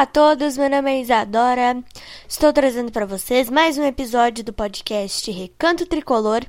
[0.00, 1.84] Olá a todos, meu nome é Isadora.
[2.26, 6.42] Estou trazendo para vocês mais um episódio do podcast Recanto Tricolor.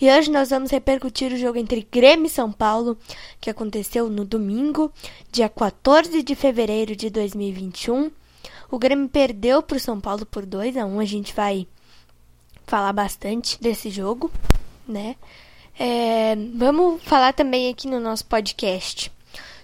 [0.00, 2.98] E hoje nós vamos repercutir o jogo entre Grêmio e São Paulo,
[3.40, 4.92] que aconteceu no domingo,
[5.30, 8.10] dia 14 de fevereiro de 2021.
[8.68, 11.68] O Grêmio perdeu para o São Paulo por 2 a 1 A gente vai
[12.66, 14.32] falar bastante desse jogo,
[14.88, 15.14] né?
[15.78, 19.12] É, vamos falar também aqui no nosso podcast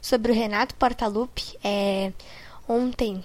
[0.00, 1.58] sobre o Renato Portaluppi.
[1.64, 2.12] É,
[2.68, 3.22] ontem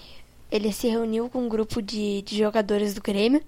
[0.51, 3.41] ele se reuniu com um grupo de, de jogadores do Grêmio.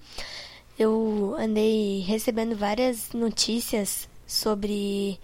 [0.80, 5.20] Eu andei recebendo várias notícias sobre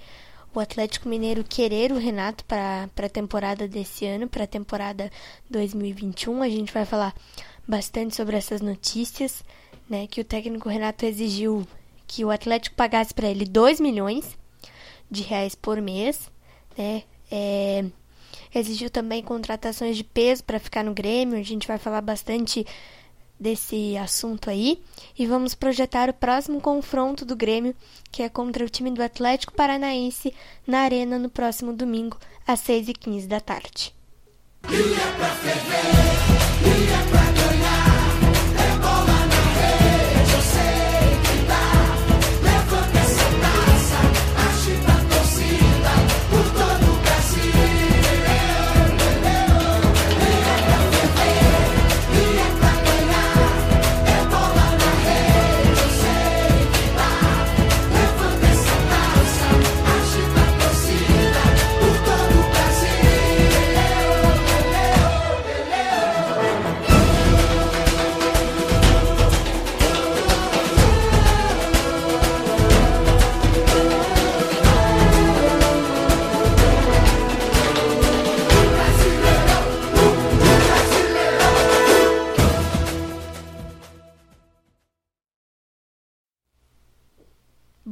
[0.54, 5.12] o Atlético Mineiro querer o Renato para a temporada desse ano, para a temporada
[5.50, 6.42] 2021.
[6.42, 7.16] A gente vai falar
[7.68, 9.44] bastante sobre essas notícias,
[9.90, 10.06] né?
[10.08, 11.66] Que o técnico Renato exigiu
[12.06, 14.38] que o Atlético pagasse para ele 2 milhões
[15.10, 16.30] de reais por mês,
[16.78, 17.04] né?
[17.32, 17.86] É,
[18.54, 21.38] exigiu também contratações de peso para ficar no Grêmio.
[21.38, 22.66] A gente vai falar bastante
[23.40, 24.82] desse assunto aí
[25.18, 27.74] e vamos projetar o próximo confronto do Grêmio,
[28.12, 30.34] que é contra o time do Atlético Paranaense
[30.68, 33.94] na Arena no próximo domingo, às 6h15 da tarde.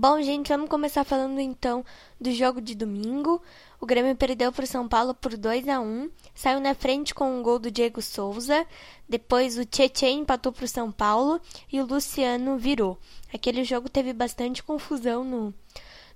[0.10, 1.84] Bom, gente, vamos começar falando então
[2.18, 3.42] do jogo de domingo.
[3.78, 7.38] O Grêmio perdeu para o São Paulo por 2 a 1 saiu na frente com
[7.38, 8.66] um gol do Diego Souza.
[9.10, 12.98] Depois o Tietchan empatou para o São Paulo e o Luciano virou.
[13.34, 15.54] Aquele jogo teve bastante confusão no,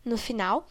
[0.06, 0.66] no final.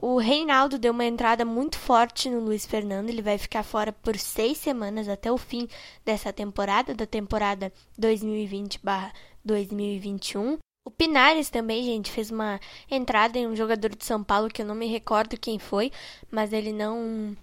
[0.00, 3.10] O Reinaldo deu uma entrada muito forte no Luiz Fernando.
[3.10, 5.68] Ele vai ficar fora por seis semanas até o fim
[6.02, 7.70] dessa temporada, da temporada
[8.00, 10.56] 2020-2021.
[10.84, 14.66] O Pinares também, gente, fez uma entrada em um jogador de São Paulo que eu
[14.66, 15.90] não me recordo quem foi,
[16.30, 17.34] mas ele não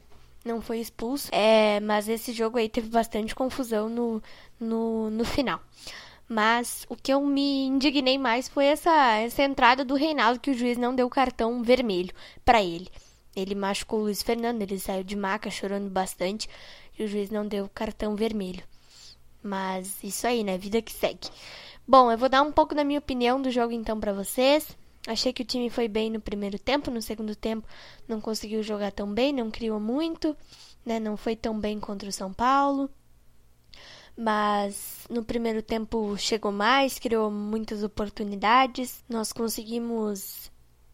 [0.46, 1.30] não foi expulso.
[1.32, 4.22] É, mas esse jogo aí teve bastante confusão no,
[4.60, 5.60] no, no final.
[6.28, 10.54] Mas o que eu me indignei mais foi essa, essa entrada do Reinaldo, que o
[10.54, 12.14] juiz não deu cartão vermelho
[12.46, 12.90] para ele.
[13.36, 16.50] Ele machucou o Luiz Fernando, ele saiu de maca chorando bastante
[16.98, 18.64] e o juiz não deu cartão vermelho.
[19.44, 20.58] Mas isso aí, né?
[20.58, 21.28] Vida que segue.
[21.92, 24.78] Bom, eu vou dar um pouco da minha opinião do jogo então para vocês.
[25.06, 27.68] Achei que o time foi bem no primeiro tempo, no segundo tempo
[28.08, 30.34] não conseguiu jogar tão bem, não criou muito,
[30.86, 31.02] né?
[31.02, 32.90] Não foi tão bem contra o São Paulo.
[34.16, 39.04] Mas no primeiro tempo chegou mais, criou muitas oportunidades.
[39.10, 40.50] Nós conseguimos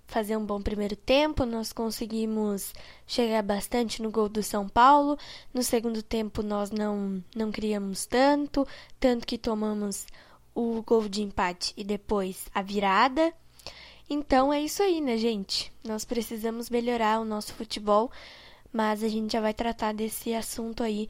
[0.08, 2.74] fazer um bom primeiro tempo, nós conseguimos
[3.06, 5.16] chegar bastante no gol do São Paulo.
[5.54, 8.68] No segundo tempo nós não não criamos tanto,
[9.00, 10.08] tanto que tomamos
[10.58, 13.32] o gol de empate e depois a virada.
[14.10, 15.72] Então é isso aí, né, gente?
[15.84, 18.12] Nós precisamos melhorar o nosso futebol,
[18.74, 21.08] mas a gente já vai tratar desse assunto aí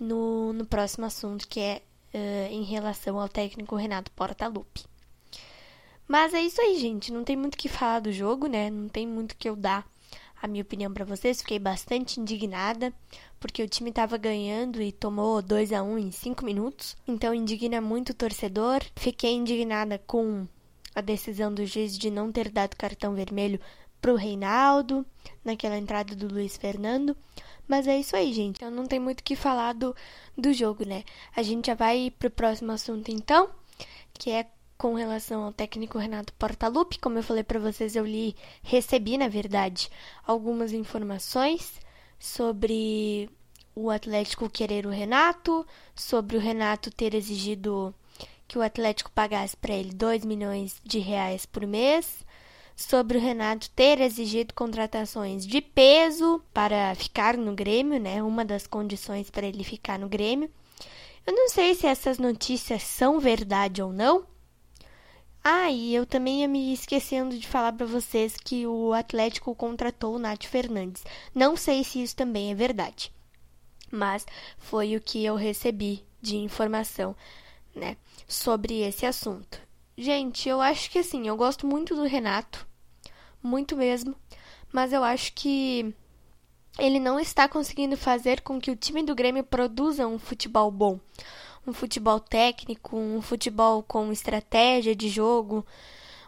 [0.00, 1.80] no, no próximo assunto, que é
[2.12, 4.84] uh, em relação ao técnico Renato Portaluppi.
[6.08, 7.12] Mas é isso aí, gente.
[7.12, 8.68] Não tem muito o que falar do jogo, né?
[8.68, 9.86] Não tem muito que eu dar
[10.40, 11.40] a minha opinião para vocês.
[11.40, 12.92] Fiquei bastante indignada
[13.40, 16.96] porque o time estava ganhando e tomou 2 a 1 em 5 minutos.
[17.06, 18.80] Então indigna muito o torcedor.
[18.96, 20.46] Fiquei indignada com
[20.94, 23.60] a decisão do juiz de não ter dado cartão vermelho
[24.00, 25.04] pro Reinaldo
[25.44, 27.16] naquela entrada do Luiz Fernando.
[27.66, 28.64] Mas é isso aí, gente.
[28.64, 29.94] Eu não tem muito o que falar do,
[30.36, 31.04] do jogo, né?
[31.36, 33.50] A gente já vai pro próximo assunto então,
[34.14, 34.46] que é
[34.78, 37.00] com relação ao técnico Renato Portaluppi.
[37.00, 39.90] Como eu falei para vocês, eu li, recebi, na verdade,
[40.24, 41.80] algumas informações
[42.18, 43.28] sobre
[43.74, 47.92] o Atlético querer o Renato, sobre o Renato ter exigido
[48.46, 52.24] que o Atlético pagasse para ele 2 milhões de reais por mês,
[52.74, 58.22] sobre o Renato ter exigido contratações de peso para ficar no Grêmio, né?
[58.22, 60.48] Uma das condições para ele ficar no Grêmio.
[61.26, 64.24] Eu não sei se essas notícias são verdade ou não.
[65.50, 70.14] Ah, e eu também ia me esquecendo de falar para vocês que o Atlético contratou
[70.14, 71.02] o Nath Fernandes.
[71.34, 73.10] Não sei se isso também é verdade.
[73.90, 74.26] Mas
[74.58, 77.16] foi o que eu recebi de informação,
[77.74, 77.96] né,
[78.28, 79.58] sobre esse assunto.
[79.96, 82.66] Gente, eu acho que assim, eu gosto muito do Renato,
[83.42, 84.14] muito mesmo,
[84.70, 85.94] mas eu acho que
[86.78, 91.00] ele não está conseguindo fazer com que o time do Grêmio produza um futebol bom,
[91.66, 95.64] um futebol técnico, um futebol com estratégia de jogo,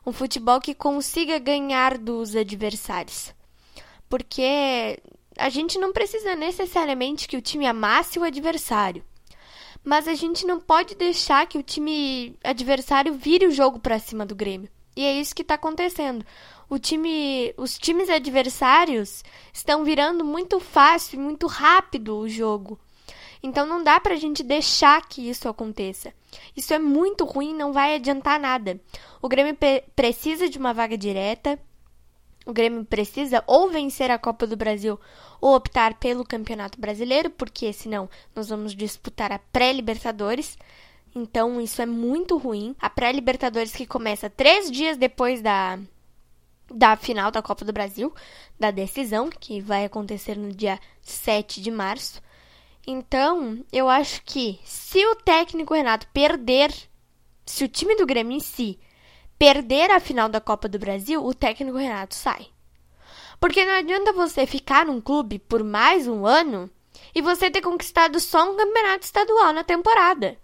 [0.07, 3.35] um futebol que consiga ganhar dos adversários.
[4.09, 4.99] Porque
[5.37, 9.05] a gente não precisa necessariamente que o time amasse o adversário,
[9.83, 14.27] mas a gente não pode deixar que o time adversário vire o jogo para cima
[14.27, 14.69] do Grêmio.
[14.97, 16.25] E é isso que está acontecendo.
[16.69, 22.79] O time, os times adversários estão virando muito fácil muito rápido o jogo.
[23.43, 26.13] Então não dá pra gente deixar que isso aconteça.
[26.57, 28.79] Isso é muito ruim, não vai adiantar nada.
[29.23, 29.57] O Grêmio
[29.97, 31.59] precisa de uma vaga direta.
[32.45, 34.99] O Grêmio precisa ou vencer a Copa do Brasil
[35.41, 40.59] ou optar pelo Campeonato Brasileiro, porque senão nós vamos disputar a pré-Libertadores.
[41.15, 42.75] Então isso é muito ruim.
[42.79, 45.79] A pré-Libertadores que começa três dias depois da,
[46.73, 48.13] da final da Copa do Brasil,
[48.59, 52.23] da decisão, que vai acontecer no dia 7 de março.
[52.87, 56.73] Então, eu acho que se o técnico Renato perder,
[57.45, 58.79] se o time do Grêmio em si
[59.39, 62.49] perder a final da Copa do Brasil, o técnico Renato sai.
[63.39, 66.71] Porque não adianta você ficar num clube por mais um ano
[67.15, 70.37] e você ter conquistado só um campeonato estadual na temporada.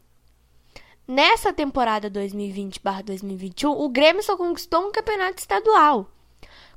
[1.06, 6.10] Nessa temporada 2020/2021, o Grêmio só conquistou um campeonato estadual,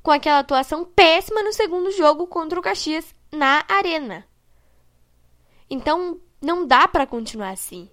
[0.03, 4.28] com aquela atuação péssima no segundo jogo contra o Caxias na Arena.
[5.69, 7.89] Então, não dá para continuar assim.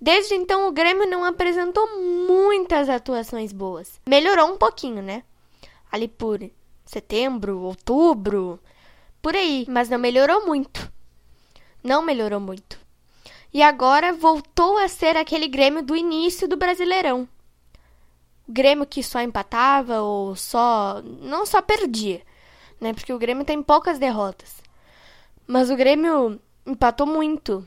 [0.00, 1.86] Desde então, o Grêmio não apresentou
[2.26, 4.00] muitas atuações boas.
[4.08, 5.24] Melhorou um pouquinho, né?
[5.90, 6.40] Ali por
[6.84, 8.60] setembro, outubro,
[9.20, 10.90] por aí, mas não melhorou muito.
[11.82, 12.78] Não melhorou muito.
[13.52, 17.28] E agora voltou a ser aquele Grêmio do início do Brasileirão.
[18.46, 21.02] O Grêmio que só empatava ou só.
[21.02, 22.22] não só perdia,
[22.80, 22.92] né?
[22.92, 24.62] Porque o Grêmio tem poucas derrotas.
[25.46, 27.66] Mas o Grêmio empatou muito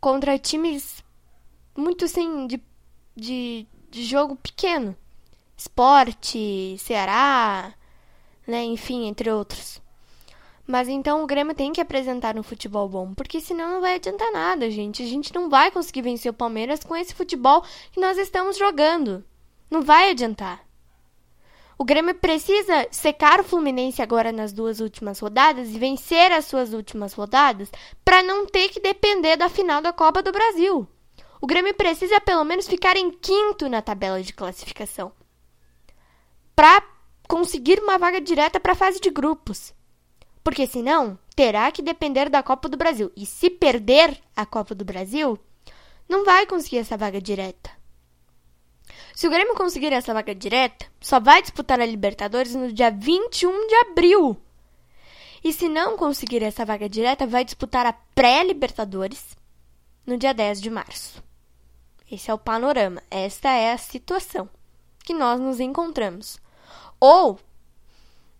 [0.00, 1.04] contra times
[1.76, 2.62] muito assim de,
[3.16, 4.96] de, de jogo pequeno.
[5.56, 7.74] Esporte, Ceará,
[8.46, 9.80] né, enfim, entre outros.
[10.66, 14.32] Mas então o Grêmio tem que apresentar um futebol bom, porque senão não vai adiantar
[14.32, 15.02] nada, gente.
[15.02, 19.24] A gente não vai conseguir vencer o Palmeiras com esse futebol que nós estamos jogando.
[19.70, 20.64] Não vai adiantar.
[21.82, 26.72] O Grêmio precisa secar o Fluminense agora nas duas últimas rodadas e vencer as suas
[26.72, 27.68] últimas rodadas
[28.04, 30.86] para não ter que depender da final da Copa do Brasil.
[31.40, 35.10] O Grêmio precisa pelo menos ficar em quinto na tabela de classificação
[36.54, 36.84] para
[37.26, 39.74] conseguir uma vaga direta para a fase de grupos.
[40.44, 43.10] Porque senão terá que depender da Copa do Brasil.
[43.16, 45.36] E se perder a Copa do Brasil,
[46.08, 47.81] não vai conseguir essa vaga direta.
[49.14, 53.66] Se o Grêmio conseguir essa vaga direta, só vai disputar a Libertadores no dia 21
[53.66, 54.36] de abril.
[55.44, 59.36] E se não conseguir essa vaga direta, vai disputar a pré-Libertadores
[60.06, 61.22] no dia 10 de março.
[62.10, 64.48] Esse é o panorama, esta é a situação
[65.04, 66.38] que nós nos encontramos.
[67.00, 67.38] Ou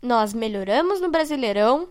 [0.00, 1.88] nós melhoramos no Brasileirão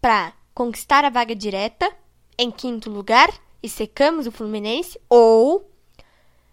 [0.00, 1.90] para conquistar a vaga direta
[2.38, 5.67] em quinto lugar e secamos o Fluminense, ou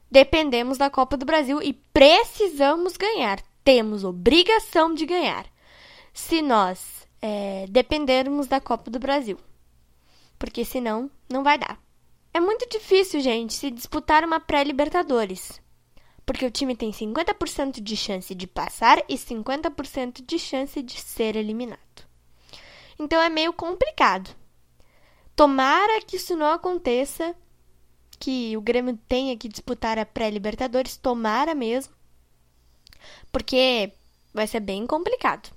[0.09, 3.41] dependemos da Copa do Brasil e precisamos ganhar.
[3.63, 5.45] Temos obrigação de ganhar.
[6.13, 9.38] Se nós é, dependermos da Copa do Brasil.
[10.38, 11.79] Porque senão não vai dar.
[12.33, 15.62] É muito difícil, gente, se disputar uma pré-Libertadores.
[16.25, 21.35] Porque o time tem 50% de chance de passar e 50% de chance de ser
[21.35, 21.79] eliminado.
[23.00, 24.29] Então é meio complicado.
[25.35, 27.35] Tomara que isso não aconteça
[28.19, 31.93] que o Grêmio tenha que disputar a pré-Libertadores, tomara mesmo,
[33.31, 33.91] porque
[34.34, 35.53] vai ser bem complicado.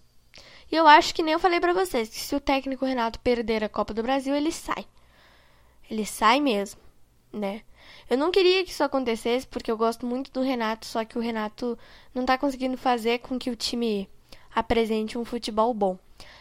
[0.71, 3.65] E eu acho que nem eu falei para vocês, que se o técnico Renato perder
[3.65, 4.85] a Copa do Brasil, ele sai.
[5.91, 6.81] Ele sai mesmo,
[7.33, 7.63] né?
[8.11, 11.21] Eu não queria que isso acontecesse, porque eu gosto muito do Renato, só que o
[11.21, 11.79] Renato
[12.15, 14.09] não tá conseguindo fazer com que o time
[14.55, 15.99] apresente um futebol bom.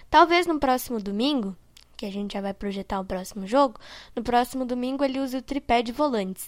[0.10, 1.56] Talvez no próximo domingo,
[1.98, 3.80] que a gente já vai projetar o próximo jogo,
[4.16, 6.48] no próximo domingo ele use o tripé de volantes.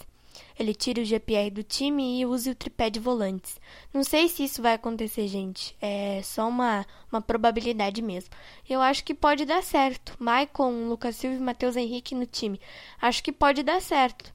[0.57, 3.59] Ele tira o GPR do time e use o tripé de volantes.
[3.93, 5.75] Não sei se isso vai acontecer, gente.
[5.81, 8.29] É só uma, uma probabilidade mesmo.
[8.69, 10.15] Eu acho que pode dar certo.
[10.19, 12.59] Maicon, Lucas Silva e Matheus Henrique no time.
[13.01, 14.33] Acho que pode dar certo.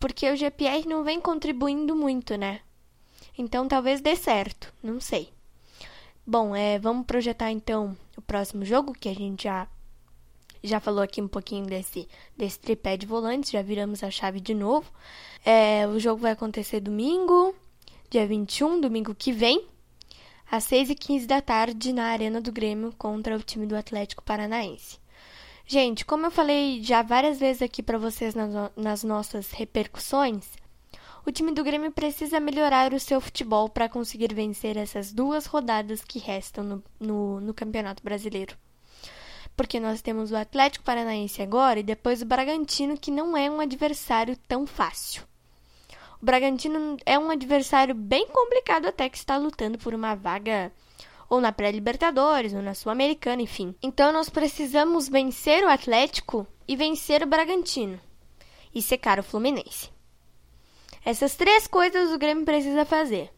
[0.00, 2.60] Porque o GPR não vem contribuindo muito, né?
[3.36, 4.72] Então talvez dê certo.
[4.82, 5.30] Não sei.
[6.26, 9.66] Bom, é, vamos projetar então o próximo jogo, que a gente já
[10.62, 14.54] já falou aqui um pouquinho desse, desse tripé de volantes, já viramos a chave de
[14.54, 14.90] novo.
[15.44, 17.54] É, o jogo vai acontecer domingo,
[18.10, 19.64] dia 21, domingo que vem,
[20.50, 24.98] às 6h15 da tarde, na Arena do Grêmio, contra o time do Atlético Paranaense.
[25.66, 30.46] Gente, como eu falei já várias vezes aqui para vocês nas, nas nossas repercussões,
[31.26, 36.02] o time do Grêmio precisa melhorar o seu futebol para conseguir vencer essas duas rodadas
[36.02, 38.56] que restam no, no, no, Campeonato Brasileiro.
[39.58, 43.58] Porque nós temos o Atlético Paranaense agora e depois o Bragantino, que não é um
[43.58, 45.24] adversário tão fácil.
[46.22, 50.72] O Bragantino é um adversário bem complicado até que está lutando por uma vaga
[51.28, 53.74] ou na pré-Libertadores, ou na Sul-Americana, enfim.
[53.82, 57.98] Então nós precisamos vencer o Atlético e vencer o Bragantino
[58.72, 59.90] e secar o Fluminense.
[61.04, 63.28] Essas três coisas o Grêmio precisa fazer: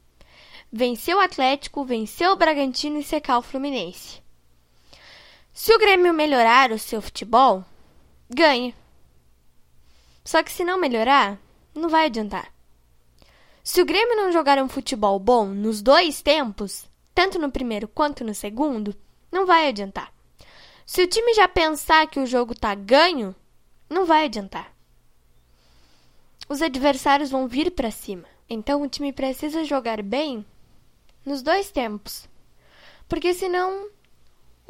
[0.71, 4.21] vencer o Atlético, vencer o Bragantino e secar o Fluminense.
[5.53, 7.65] Se o Grêmio melhorar o seu futebol,
[8.29, 8.75] ganha.
[10.25, 11.39] Só que se não melhorar,
[11.75, 12.53] não vai adiantar.
[13.63, 18.25] Se o Grêmio não jogar um futebol bom nos dois tempos, tanto no primeiro quanto
[18.25, 18.95] no segundo,
[19.31, 20.13] não vai adiantar.
[20.87, 23.35] Se o time já pensar que o jogo tá ganho,
[23.89, 24.73] não vai adiantar.
[26.49, 28.27] Os adversários vão vir para cima.
[28.49, 30.45] Então o time precisa jogar bem
[31.25, 32.29] nos dois tempos.
[33.09, 33.89] Porque senão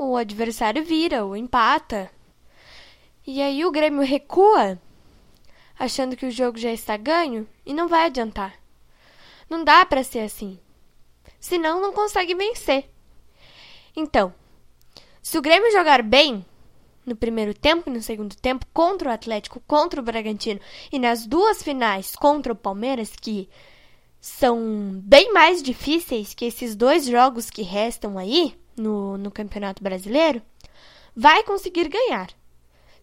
[0.09, 2.11] o adversário vira ou empata.
[3.27, 4.81] E aí o Grêmio recua,
[5.79, 8.55] achando que o jogo já está ganho e não vai adiantar.
[9.49, 10.59] Não dá para ser assim
[11.41, 12.91] senão não consegue vencer.
[13.97, 14.33] Então,
[15.23, 16.45] se o Grêmio jogar bem
[17.05, 20.61] no primeiro tempo e no segundo tempo contra o Atlético, contra o Bragantino
[20.93, 23.49] e nas duas finais contra o Palmeiras, que
[24.21, 30.43] são bem mais difíceis que esses dois jogos que restam aí no, no Campeonato Brasileiro,
[31.15, 32.31] vai conseguir ganhar.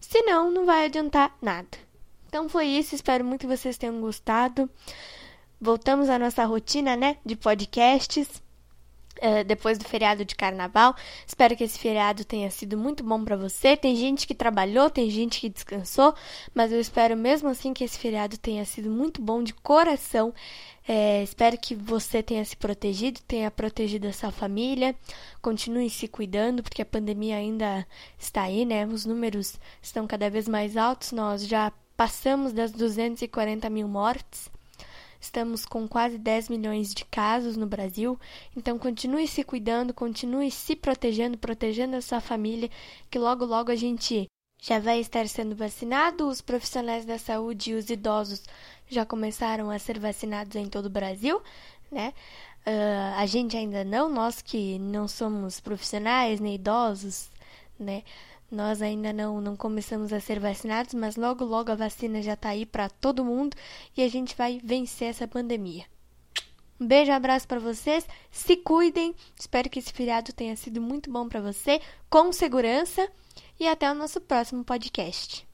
[0.00, 1.68] Senão, não vai adiantar nada.
[2.26, 4.68] Então foi isso, espero muito que vocês tenham gostado.
[5.60, 8.42] Voltamos à nossa rotina, né, de podcasts.
[9.18, 10.94] Uh, depois do feriado de carnaval.
[11.26, 13.76] Espero que esse feriado tenha sido muito bom para você.
[13.76, 16.14] Tem gente que trabalhou, tem gente que descansou,
[16.54, 20.32] mas eu espero mesmo assim que esse feriado tenha sido muito bom de coração.
[20.86, 24.96] É, espero que você tenha se protegido, tenha protegido a sua família.
[25.42, 27.86] Continue se cuidando, porque a pandemia ainda
[28.18, 28.86] está aí, né?
[28.86, 31.12] Os números estão cada vez mais altos.
[31.12, 34.48] Nós já passamos das 240 mil mortes.
[35.20, 38.18] Estamos com quase 10 milhões de casos no Brasil,
[38.56, 42.70] então continue se cuidando, continue se protegendo, protegendo a sua família,
[43.10, 44.28] que logo logo a gente
[44.60, 46.28] já vai estar sendo vacinado.
[46.28, 48.42] Os profissionais da saúde e os idosos
[48.88, 51.42] já começaram a ser vacinados em todo o Brasil,
[51.90, 52.12] né?
[52.66, 57.30] Uh, a gente ainda não, nós que não somos profissionais nem idosos,
[57.78, 58.02] né?
[58.50, 62.50] Nós ainda não, não começamos a ser vacinados, mas logo, logo a vacina já está
[62.50, 63.56] aí para todo mundo
[63.96, 65.84] e a gente vai vencer essa pandemia.
[66.80, 68.06] Um beijo, um abraço para vocês.
[68.30, 69.14] Se cuidem.
[69.38, 73.08] Espero que esse feriado tenha sido muito bom para você, com segurança.
[73.58, 75.46] E até o nosso próximo podcast.